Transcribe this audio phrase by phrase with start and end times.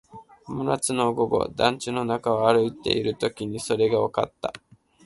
[0.47, 4.51] 真夏の午後、団地の中を歩いているときにそれがわかった